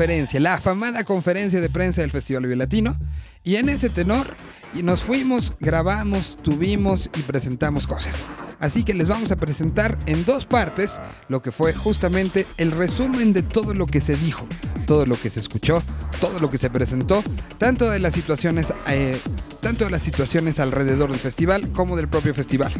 La 0.00 0.54
afamada 0.54 1.04
conferencia 1.04 1.60
de 1.60 1.68
prensa 1.68 2.00
del 2.00 2.10
Festival 2.10 2.44
Vive 2.44 2.56
Latino. 2.56 2.96
Y 3.44 3.56
en 3.56 3.68
ese 3.68 3.90
tenor 3.90 4.26
y 4.74 4.82
nos 4.82 5.02
fuimos, 5.02 5.54
grabamos, 5.60 6.36
tuvimos 6.42 7.10
y 7.18 7.20
presentamos 7.20 7.86
cosas. 7.86 8.22
Así 8.60 8.82
que 8.82 8.94
les 8.94 9.08
vamos 9.08 9.30
a 9.30 9.36
presentar 9.36 9.98
en 10.06 10.24
dos 10.24 10.46
partes 10.46 11.00
lo 11.28 11.42
que 11.42 11.52
fue 11.52 11.74
justamente 11.74 12.46
el 12.56 12.70
resumen 12.70 13.34
de 13.34 13.42
todo 13.42 13.74
lo 13.74 13.86
que 13.86 14.00
se 14.00 14.16
dijo, 14.16 14.46
todo 14.86 15.04
lo 15.04 15.20
que 15.20 15.28
se 15.28 15.40
escuchó, 15.40 15.82
todo 16.18 16.38
lo 16.38 16.48
que 16.48 16.56
se 16.56 16.70
presentó, 16.70 17.22
tanto 17.58 17.90
de 17.90 17.98
las 17.98 18.14
situaciones, 18.14 18.72
eh, 18.88 19.18
tanto 19.60 19.84
de 19.84 19.90
las 19.90 20.02
situaciones 20.02 20.58
alrededor 20.58 21.10
del 21.10 21.18
festival 21.18 21.72
como 21.72 21.96
del 21.96 22.08
propio 22.08 22.32
festival. 22.32 22.72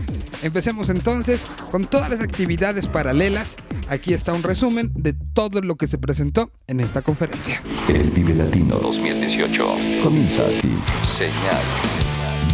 Empecemos 0.43 0.89
entonces 0.89 1.43
con 1.71 1.85
todas 1.87 2.11
las 2.11 2.21
actividades 2.21 2.87
paralelas. 2.87 3.57
Aquí 3.89 4.15
está 4.15 4.33
un 4.33 4.43
resumen 4.43 4.91
de 4.95 5.13
todo 5.13 5.61
lo 5.61 5.77
que 5.77 5.87
se 5.87 5.99
presentó 5.99 6.51
en 6.67 6.81
esta 6.81 7.03
conferencia. 7.03 7.61
El 7.89 8.11
Vive 8.11 8.35
Latino 8.35 8.77
2018 8.77 9.67
comienza 10.03 10.43
aquí. 10.47 10.75
Señal 11.07 11.65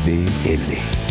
BL. 0.04 1.05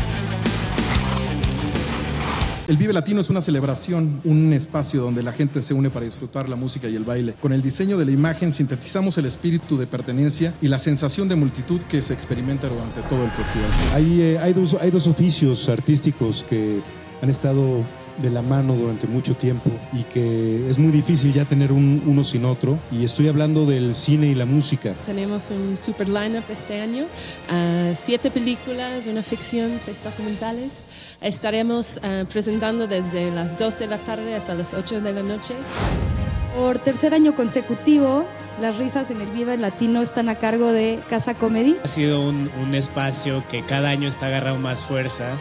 El 2.67 2.77
Vive 2.77 2.93
Latino 2.93 3.21
es 3.21 3.29
una 3.29 3.41
celebración, 3.41 4.21
un 4.23 4.51
espacio 4.51 4.99
donde 4.99 5.21
la 5.21 5.31
gente 5.31 5.61
se 5.61 5.75
une 5.75 5.91
para 5.91 6.03
disfrutar 6.03 6.49
la 6.49 6.55
música 6.55 6.89
y 6.89 6.95
el 6.95 7.03
baile. 7.03 7.35
Con 7.39 7.53
el 7.53 7.61
diseño 7.61 7.95
de 7.95 8.05
la 8.05 8.11
imagen 8.11 8.51
sintetizamos 8.51 9.19
el 9.19 9.25
espíritu 9.25 9.77
de 9.77 9.85
pertenencia 9.85 10.51
y 10.63 10.67
la 10.67 10.79
sensación 10.79 11.29
de 11.29 11.35
multitud 11.35 11.79
que 11.83 12.01
se 12.01 12.15
experimenta 12.15 12.67
durante 12.67 13.01
todo 13.01 13.23
el 13.23 13.31
festival. 13.31 13.69
Hay, 13.93 14.19
eh, 14.19 14.39
hay, 14.39 14.53
dos, 14.53 15.07
oficios 15.07 15.69
artísticos 15.69 16.43
que 16.49 16.79
han 17.21 17.29
estado 17.29 17.83
de 18.17 18.29
la 18.29 18.41
mano 18.41 18.75
durante 18.75 19.07
mucho 19.07 19.35
tiempo 19.35 19.69
y 19.93 20.03
que 20.03 20.69
es 20.69 20.77
muy 20.77 20.91
difícil 20.91 21.33
ya 21.33 21.45
tener 21.45 21.71
un, 21.71 22.01
uno 22.05 22.23
sin 22.23 22.45
otro. 22.45 22.77
Y 22.91 23.03
estoy 23.03 23.27
hablando 23.27 23.65
del 23.65 23.95
cine 23.95 24.27
y 24.27 24.35
la 24.35 24.45
música. 24.45 24.93
Tenemos 25.05 25.49
un 25.51 25.77
super 25.77 26.07
lineup 26.07 26.43
este 26.49 26.81
año, 26.81 27.03
uh, 27.03 27.93
siete 27.95 28.31
películas, 28.31 29.07
una 29.07 29.23
ficción, 29.23 29.79
seis 29.83 29.97
documentales. 30.03 30.71
Estaremos 31.21 31.97
uh, 31.97 32.25
presentando 32.25 32.87
desde 32.87 33.31
las 33.31 33.57
2 33.57 33.79
de 33.79 33.87
la 33.87 33.97
tarde 33.97 34.35
hasta 34.35 34.53
las 34.53 34.73
8 34.73 35.01
de 35.01 35.13
la 35.13 35.23
noche. 35.23 35.53
Por 36.55 36.79
tercer 36.79 37.13
año 37.13 37.35
consecutivo, 37.35 38.25
las 38.61 38.77
risas 38.77 39.11
en 39.11 39.19
el 39.19 39.29
Viva 39.31 39.57
Latino 39.57 40.01
están 40.01 40.29
a 40.29 40.35
cargo 40.35 40.71
de 40.71 40.99
Casa 41.09 41.33
Comedy. 41.33 41.75
Ha 41.83 41.87
sido 41.87 42.21
un, 42.21 42.49
un 42.61 42.75
espacio 42.75 43.43
que 43.51 43.61
cada 43.63 43.89
año 43.89 44.07
está 44.07 44.27
agarrando 44.27 44.59
más 44.59 44.85
fuerza 44.85 45.33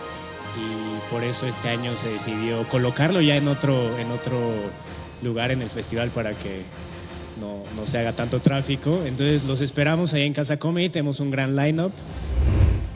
por 1.11 1.25
eso 1.25 1.47
este 1.47 1.69
año 1.69 1.97
se 1.97 2.09
decidió 2.09 2.65
colocarlo 2.69 3.21
ya 3.21 3.37
en 3.37 3.49
otro, 3.49 3.99
en 3.99 4.11
otro 4.11 4.39
lugar 5.23 5.51
en 5.51 5.63
el 5.63 5.71
festival 5.71 6.11
para 6.11 6.33
que 6.33 6.63
no, 7.41 7.63
no 7.77 7.87
se 7.87 7.99
haga 7.99 8.13
tanto 8.13 8.41
tráfico. 8.41 9.03
Entonces 9.05 9.45
los 9.45 9.61
esperamos 9.61 10.15
ahí 10.15 10.23
en 10.23 10.33
Casa 10.33 10.59
Comedy, 10.59 10.89
tenemos 10.89 11.21
un 11.21 11.31
gran 11.31 11.57
lineup. 11.57 11.93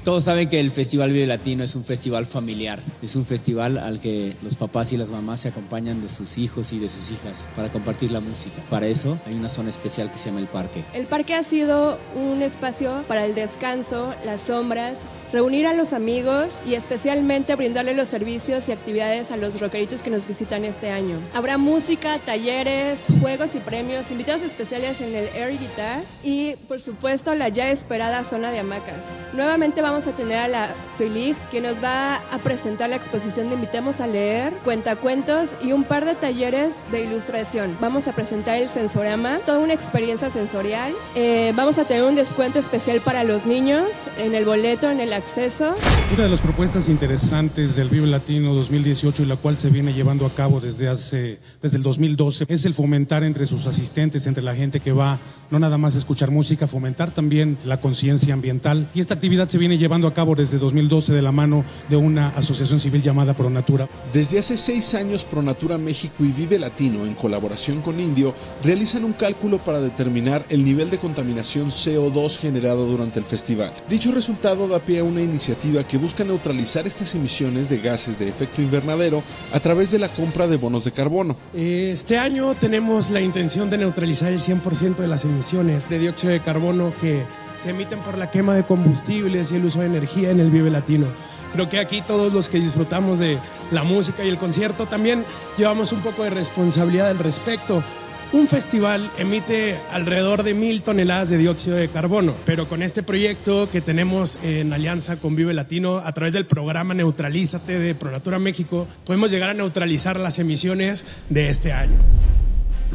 Todos 0.05 0.25
saben 0.25 0.49
que 0.49 0.59
el 0.59 0.71
Festival 0.71 1.13
Vive 1.13 1.27
Latino 1.27 1.65
es 1.65 1.75
un 1.75 1.85
festival 1.85 2.25
familiar, 2.25 2.81
es 3.03 3.15
un 3.15 3.27
festival 3.27 3.77
al 3.77 4.01
que 4.01 4.33
los 4.43 4.55
papás 4.55 4.91
y 4.95 4.97
las 4.97 5.11
mamás 5.11 5.41
se 5.41 5.49
acompañan 5.49 6.01
de 6.01 6.09
sus 6.09 6.39
hijos 6.39 6.73
y 6.73 6.79
de 6.79 6.89
sus 6.89 7.11
hijas 7.11 7.47
para 7.55 7.71
compartir 7.71 8.11
la 8.11 8.21
música. 8.21 8.57
Para 8.71 8.87
eso 8.87 9.19
hay 9.27 9.35
una 9.35 9.51
zona 9.51 9.69
especial 9.69 10.11
que 10.11 10.17
se 10.17 10.31
llama 10.31 10.41
el 10.41 10.47
parque. 10.47 10.83
El 10.95 11.07
parque 11.07 11.35
ha 11.35 11.43
sido 11.43 11.99
un 12.15 12.41
espacio 12.41 13.05
para 13.07 13.27
el 13.27 13.35
descanso, 13.35 14.15
las 14.25 14.43
sombras, 14.43 15.01
reunir 15.33 15.67
a 15.67 15.75
los 15.75 15.93
amigos 15.93 16.63
y 16.67 16.75
especialmente 16.75 17.55
brindarle 17.55 17.95
los 17.95 18.09
servicios 18.09 18.69
y 18.69 18.73
actividades 18.73 19.31
a 19.31 19.37
los 19.37 19.61
rockeritos 19.61 20.03
que 20.03 20.11
nos 20.11 20.27
visitan 20.27 20.65
este 20.65 20.91
año. 20.91 21.19
Habrá 21.35 21.59
música, 21.59 22.19
talleres, 22.19 23.01
juegos 23.21 23.55
y 23.55 23.59
premios, 23.59 24.11
invitados 24.11 24.43
especiales 24.43 25.01
en 25.01 25.15
el 25.15 25.29
Air 25.35 25.59
Guitar 25.59 26.03
y 26.23 26.57
por 26.67 26.81
supuesto 26.81 27.35
la 27.35 27.49
ya 27.49 27.71
esperada 27.71 28.25
zona 28.25 28.51
de 28.51 28.61
hamacas. 28.61 28.97
Nuevamente 29.33 29.83
vamos 29.83 30.07
a 30.07 30.13
tener 30.13 30.39
a 30.39 30.49
la 30.49 30.75
Feliz 30.97 31.37
que 31.51 31.61
nos 31.61 31.83
va 31.83 32.17
a 32.17 32.39
presentar 32.39 32.91
la 32.91 32.97
exposición 32.97 33.49
de 33.49 33.55
Invitemos 33.55 34.01
a 34.01 34.07
leer, 34.07 34.53
cuentacuentos 34.65 35.51
y 35.63 35.73
un 35.73 35.85
par 35.85 36.05
de 36.05 36.15
talleres 36.15 36.91
de 36.91 37.05
ilustración. 37.05 37.77
Vamos 37.81 38.09
a 38.09 38.13
presentar 38.13 38.57
el 38.57 38.69
sensorama, 38.69 39.41
toda 39.45 39.59
una 39.59 39.75
experiencia 39.75 40.31
sensorial. 40.31 40.93
Eh, 41.15 41.53
vamos 41.57 41.79
a 41.79 41.85
tener 41.85 42.05
un 42.05 42.15
descuento 42.15 42.59
especial 42.59 43.01
para 43.01 43.25
los 43.25 43.47
niños 43.47 43.89
en 44.19 44.35
el 44.35 44.45
boleto, 44.45 44.91
en 44.91 45.01
el 45.01 45.13
acceso. 45.19 45.75
Una 46.15 46.25
de 46.25 46.29
las 46.29 46.41
propuestas 46.41 46.89
interesantes 46.89 47.77
del 47.77 47.89
Vive 47.89 48.07
Latino 48.07 48.55
2018 48.55 49.25
y 49.25 49.27
la 49.27 49.37
cual 49.37 49.59
se 49.59 49.69
viene 49.69 49.93
llevando 49.93 50.25
a 50.25 50.31
cabo 50.31 50.61
desde 50.61 50.89
hace 50.89 51.41
desde 51.61 51.77
el 51.77 51.83
2012 51.83 52.47
es 52.49 52.65
el 52.65 52.73
fomentar 52.73 53.25
entre 53.25 53.47
sus 53.47 53.67
asistentes, 53.67 54.27
entre 54.27 54.43
la 54.43 54.55
gente 54.55 54.81
que 54.81 54.93
va 54.93 55.19
no 55.51 55.59
nada 55.59 55.79
más 55.79 55.95
escuchar 55.95 56.31
música, 56.31 56.67
fomentar 56.67 57.11
también 57.11 57.59
la 57.65 57.81
conciencia 57.81 58.35
ambiental 58.35 58.89
y 58.95 59.01
esta 59.01 59.15
actividad 59.15 59.49
se 59.49 59.59
viene 59.59 59.79
llevando 59.79 60.07
a 60.07 60.15
cabo 60.15 60.35
desde 60.35 60.59
2012 60.59 61.13
de 61.13 61.23
la 61.23 61.33
mano 61.33 61.65
de 61.89 61.97
una 61.97 62.29
asociación 62.31 62.81
civil 62.81 63.03
llamada 63.03 63.35
Pronatura. 63.35 63.89
Desde 64.13 64.39
hace 64.39 64.57
seis 64.57 64.95
años 64.95 65.25
Pronatura 65.25 65.79
México 65.79 66.25
y 66.25 66.33
Vive 66.33 66.59
Latino 66.59 67.07
en 67.07 67.15
colaboración 67.15 67.81
con 67.81 68.01
Indio 68.01 68.35
realizan 68.63 69.05
un 69.05 69.13
cálculo 69.13 69.59
para 69.59 69.81
determinar 69.81 70.45
el 70.49 70.65
nivel 70.65 70.91
de 70.91 70.99
contaminación 70.99 71.69
CO2 71.69 72.39
generado 72.39 72.87
durante 72.87 73.19
el 73.19 73.25
festival. 73.25 73.73
Dicho 73.89 74.13
resultado 74.13 74.69
da 74.69 74.79
pie 74.81 75.01
a 75.01 75.05
una 75.05 75.23
iniciativa 75.23 75.85
que 75.85 75.99
busca 75.99 76.25
neutralizar 76.25 76.87
estas 76.87 77.15
emisiones 77.15 77.69
de 77.69 77.79
gases 77.79 78.19
de 78.19 78.29
efecto 78.29 78.61
invernadero 78.61 79.23
a 79.53 79.61
través 79.61 79.91
de 79.91 79.99
la 79.99 80.09
compra 80.09 80.47
de 80.47 80.57
bonos 80.57 80.85
de 80.85 80.93
carbono. 80.93 81.37
Este 81.55 82.19
año 82.19 82.55
tenemos 82.55 83.11
la 83.11 83.21
intención 83.21 83.71
de 83.71 83.79
neutralizar 83.79 84.33
el 84.33 84.41
100% 84.41 84.97
de 84.97 85.09
las 85.09 85.25
emisiones 85.25 85.38
de 85.39 85.99
dióxido 86.01 86.33
de 86.33 86.41
carbono 86.41 86.93
que 87.01 87.23
se 87.55 87.71
emiten 87.71 88.01
por 88.01 88.19
la 88.19 88.29
quema 88.29 88.55
de 88.55 88.65
combustibles 88.65 89.53
y 89.53 89.55
el 89.55 89.67
uso 89.67 89.81
de 89.81 89.87
energía 89.87 90.31
en 90.33 90.41
el 90.41 90.51
Vive 90.51 90.69
Latino. 90.69 91.07
Creo 91.53 91.69
que 91.69 91.79
aquí 91.79 92.03
todos 92.03 92.33
los 92.33 92.49
que 92.49 92.59
disfrutamos 92.59 93.21
de 93.21 93.39
la 93.71 93.85
música 93.85 94.25
y 94.25 94.29
el 94.29 94.37
concierto 94.37 94.87
también 94.87 95.25
llevamos 95.57 95.93
un 95.93 96.01
poco 96.01 96.25
de 96.25 96.31
responsabilidad 96.31 97.09
al 97.11 97.21
respecto. 97.21 97.85
Un 98.33 98.49
festival 98.49 99.13
emite 99.17 99.79
alrededor 99.93 100.43
de 100.43 100.55
mil 100.55 100.83
toneladas 100.83 101.29
de 101.31 101.39
dióxido 101.39 101.77
de 101.77 101.89
carbono, 101.89 102.35
pero 102.45 102.69
con 102.69 102.83
este 102.83 103.05
proyecto 103.05 103.71
que 103.71 103.81
tenemos 103.81 104.39
en 104.43 104.73
alianza 104.73 105.17
con 105.17 105.37
Vive 105.37 105.55
Latino 105.55 105.99
a 105.99 106.13
través 106.13 106.35
del 106.35 106.47
programa 106.47 106.95
Neutralízate 106.95 107.79
de 107.79 107.95
Pronatura 107.95 108.41
México, 108.41 108.89
podemos 109.05 109.31
llegar 109.31 109.51
a 109.51 109.55
neutralizar 109.55 110.19
las 110.19 110.41
emisiones 110.41 111.07
de 111.29 111.49
este 111.49 111.73
año. 111.73 111.97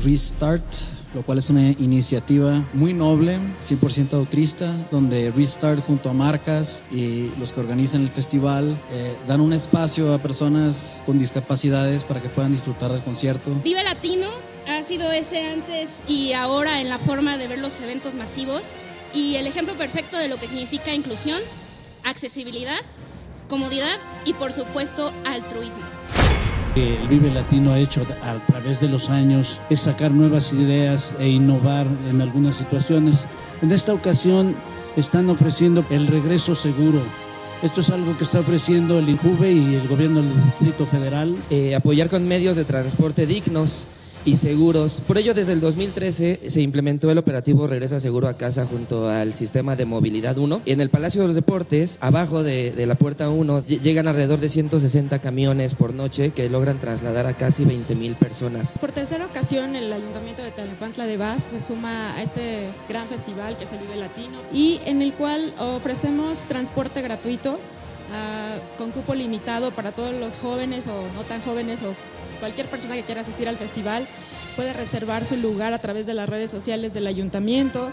Restart 0.03 0.65
lo 1.13 1.23
cual 1.23 1.37
es 1.37 1.49
una 1.49 1.69
iniciativa 1.69 2.63
muy 2.73 2.93
noble, 2.93 3.39
100% 3.61 4.13
autrista, 4.13 4.75
donde 4.91 5.31
Restart 5.31 5.85
junto 5.85 6.09
a 6.09 6.13
marcas 6.13 6.83
y 6.91 7.29
los 7.39 7.53
que 7.53 7.59
organizan 7.59 8.01
el 8.01 8.09
festival 8.09 8.77
eh, 8.91 9.15
dan 9.27 9.41
un 9.41 9.53
espacio 9.53 10.13
a 10.13 10.17
personas 10.19 11.03
con 11.05 11.19
discapacidades 11.19 12.03
para 12.03 12.21
que 12.21 12.29
puedan 12.29 12.51
disfrutar 12.51 12.91
del 12.91 13.01
concierto. 13.01 13.51
Vive 13.63 13.83
Latino 13.83 14.27
ha 14.67 14.81
sido 14.83 15.11
ese 15.11 15.45
antes 15.47 16.03
y 16.07 16.33
ahora 16.33 16.81
en 16.81 16.89
la 16.89 16.97
forma 16.97 17.37
de 17.37 17.47
ver 17.47 17.59
los 17.59 17.79
eventos 17.81 18.15
masivos 18.15 18.63
y 19.13 19.35
el 19.35 19.47
ejemplo 19.47 19.75
perfecto 19.75 20.17
de 20.17 20.27
lo 20.27 20.37
que 20.37 20.47
significa 20.47 20.93
inclusión, 20.93 21.41
accesibilidad, 22.03 22.79
comodidad 23.47 23.97
y 24.25 24.33
por 24.33 24.51
supuesto 24.51 25.11
altruismo 25.25 25.83
que 26.73 26.97
el 26.99 27.07
Vive 27.07 27.31
Latino 27.31 27.71
ha 27.71 27.79
hecho 27.79 28.05
a 28.21 28.35
través 28.45 28.79
de 28.79 28.87
los 28.87 29.09
años 29.09 29.61
es 29.69 29.81
sacar 29.81 30.11
nuevas 30.11 30.53
ideas 30.53 31.13
e 31.19 31.29
innovar 31.29 31.85
en 32.09 32.21
algunas 32.21 32.55
situaciones. 32.55 33.25
En 33.61 33.71
esta 33.71 33.93
ocasión 33.93 34.55
están 34.95 35.29
ofreciendo 35.29 35.85
el 35.89 36.07
regreso 36.07 36.55
seguro. 36.55 36.99
Esto 37.61 37.81
es 37.81 37.89
algo 37.89 38.17
que 38.17 38.23
está 38.23 38.39
ofreciendo 38.39 38.99
el 38.99 39.09
INJUVE 39.09 39.51
y 39.51 39.75
el 39.75 39.87
gobierno 39.87 40.21
del 40.21 40.43
Distrito 40.43 40.85
Federal. 40.85 41.35
Eh, 41.49 41.75
apoyar 41.75 42.09
con 42.09 42.27
medios 42.27 42.55
de 42.55 42.65
transporte 42.65 43.25
dignos 43.25 43.87
y 44.25 44.37
seguros. 44.37 45.01
Por 45.07 45.17
ello, 45.17 45.33
desde 45.33 45.53
el 45.53 45.61
2013 45.61 46.41
se 46.47 46.61
implementó 46.61 47.11
el 47.11 47.17
operativo 47.17 47.67
Regresa 47.67 47.99
Seguro 47.99 48.27
a 48.27 48.35
Casa 48.35 48.65
junto 48.65 49.09
al 49.09 49.33
sistema 49.33 49.75
de 49.75 49.85
movilidad 49.85 50.37
1. 50.37 50.61
En 50.65 50.81
el 50.81 50.89
Palacio 50.89 51.21
de 51.21 51.27
los 51.27 51.35
Deportes, 51.35 51.97
abajo 52.01 52.43
de, 52.43 52.73
la 52.85 52.95
puerta 52.95 53.29
1, 53.29 53.65
llegan 53.65 54.07
alrededor 54.07 54.39
de 54.39 54.49
160 54.49 55.19
camiones 55.19 55.75
por 55.75 55.93
noche 55.93 56.31
que 56.31 56.49
logran 56.49 56.79
trasladar 56.79 57.27
a 57.27 57.37
casi 57.37 57.65
20 57.65 57.95
mil 57.95 58.15
personas. 58.15 58.71
Por 58.79 58.91
tercera 58.91 59.25
ocasión, 59.25 59.75
el 59.75 59.91
Ayuntamiento 59.91 60.41
de 60.41 60.51
Tlalnepantla 60.51 61.05
de 61.05 61.17
Vaz 61.17 61.43
se 61.43 61.59
suma 61.59 62.15
a 62.15 62.23
este 62.23 62.67
gran 62.89 63.07
festival 63.07 63.57
que 63.57 63.65
es 63.65 63.73
el 63.73 63.79
Vive 63.79 63.95
Latino 63.95 64.39
y 64.51 64.79
en 64.85 65.01
el 65.01 65.13
cual 65.13 65.53
ofrecemos 65.59 66.39
transporte 66.47 67.01
gratuito 67.01 67.53
uh, 67.53 68.77
con 68.77 68.91
cupo 68.91 69.15
limitado 69.15 69.71
para 69.71 69.91
todos 69.91 70.13
los 70.13 70.35
jóvenes 70.35 70.87
o 70.87 71.03
no 71.15 71.23
tan 71.23 71.41
jóvenes 71.41 71.79
o 71.81 72.12
cualquier 72.43 72.67
persona 72.67 72.95
que 72.95 73.03
quiera 73.03 73.21
asistir 73.21 73.47
al 73.47 73.55
festival 73.55 74.05
puede 74.57 74.73
reservar 74.73 75.23
su 75.23 75.37
lugar 75.37 75.71
a 75.71 75.79
través 75.79 76.05
de 76.05 76.13
las 76.13 76.27
redes 76.27 76.51
sociales 76.51 76.93
del 76.93 77.07
ayuntamiento. 77.07 77.89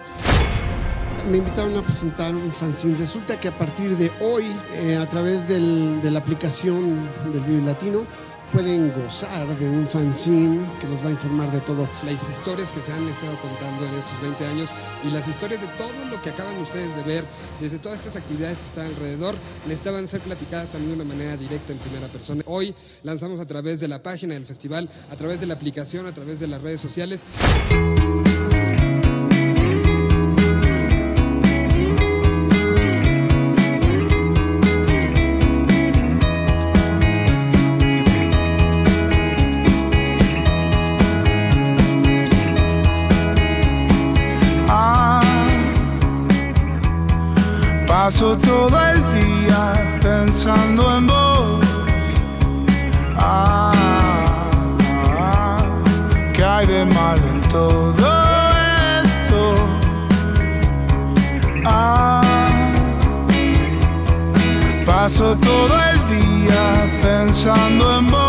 Me 1.30 1.36
invitaron 1.36 1.76
a 1.76 1.82
presentar 1.82 2.34
un 2.34 2.52
fanzine. 2.52 2.96
Resulta 2.96 3.38
que 3.38 3.46
a 3.46 3.52
partir 3.52 3.96
de 3.96 4.10
hoy, 4.20 4.46
eh, 4.72 4.96
a 4.96 5.06
través 5.06 5.46
de 5.46 6.10
la 6.10 6.18
aplicación 6.18 7.08
del 7.32 7.44
Vive 7.44 7.62
Latino, 7.62 8.04
pueden 8.52 8.92
gozar 8.92 9.46
de 9.58 9.68
un 9.68 9.86
fanzine 9.86 10.66
que 10.80 10.86
nos 10.88 11.02
va 11.02 11.08
a 11.08 11.10
informar 11.10 11.50
de 11.52 11.60
todo. 11.60 11.88
Las 12.04 12.28
historias 12.28 12.72
que 12.72 12.80
se 12.80 12.92
han 12.92 13.06
estado 13.08 13.36
contando 13.40 13.84
en 13.86 13.94
estos 13.94 14.20
20 14.22 14.46
años 14.46 14.70
y 15.06 15.10
las 15.10 15.28
historias 15.28 15.60
de 15.60 15.68
todo 15.78 15.92
lo 16.10 16.20
que 16.22 16.30
acaban 16.30 16.56
ustedes 16.58 16.94
de 16.96 17.02
ver, 17.02 17.24
desde 17.60 17.78
todas 17.78 17.98
estas 17.98 18.16
actividades 18.16 18.58
que 18.58 18.66
están 18.66 18.86
alrededor, 18.86 19.34
necesitaban 19.66 20.06
ser 20.08 20.20
platicadas 20.20 20.70
también 20.70 20.96
de 20.96 21.02
una 21.02 21.12
manera 21.12 21.36
directa 21.36 21.72
en 21.72 21.78
primera 21.78 22.08
persona. 22.08 22.42
Hoy 22.46 22.74
lanzamos 23.02 23.40
a 23.40 23.46
través 23.46 23.80
de 23.80 23.88
la 23.88 24.02
página 24.02 24.34
del 24.34 24.46
festival, 24.46 24.88
a 25.10 25.16
través 25.16 25.40
de 25.40 25.46
la 25.46 25.54
aplicación, 25.54 26.06
a 26.06 26.14
través 26.14 26.40
de 26.40 26.48
las 26.48 26.60
redes 26.60 26.80
sociales. 26.80 27.24
Paso 48.10 48.36
todo 48.38 48.76
el 48.90 48.98
día 49.14 49.98
pensando 50.00 50.96
en 50.96 51.06
vos. 51.06 51.64
Ah, 53.16 53.72
¿qué 56.34 56.42
hay 56.42 56.66
de 56.66 56.84
malo 56.86 57.22
en 57.30 57.42
todo 57.42 58.08
esto? 59.04 59.54
Ah, 61.66 62.72
paso 64.84 65.36
todo 65.36 65.78
el 65.92 65.98
día 66.08 66.98
pensando 67.00 67.98
en 67.98 68.06
vos. 68.08 68.19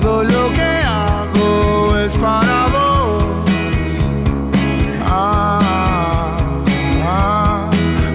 Todo 0.00 0.22
lo 0.24 0.52
que 0.52 0.70
hago 0.84 1.96
es 1.96 2.12
para 2.18 2.66
vos. 2.66 3.24
Ah, 5.06 6.36
ah, 7.02 7.70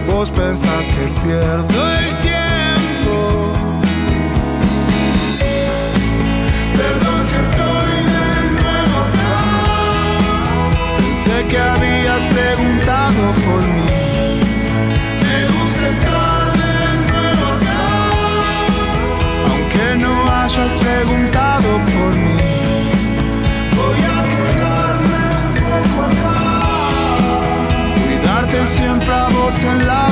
vos 0.07 0.29
pensás 0.29 0.87
que 0.87 1.07
pierdo 1.23 1.79
el 1.99 2.19
tiempo. 2.19 3.53
Perdón 6.77 7.19
si 7.29 7.39
estoy 7.47 7.93
de 8.13 8.25
nuevo 8.59 8.95
acá. 9.07 9.33
Pensé 10.97 11.45
que 11.49 11.57
habías 11.57 12.21
preguntado 12.33 13.33
por 13.45 13.67
mí. 13.67 14.39
Me 15.23 15.37
gusta 15.53 15.89
estar 15.89 16.51
de 16.63 16.73
nuevo 17.09 17.45
acá. 17.55 17.83
Aunque 19.49 20.05
no 20.05 20.13
hayas 20.31 20.73
preguntado 20.73 21.50
Vos 29.11 29.61
en 29.63 29.85
la 29.85 30.10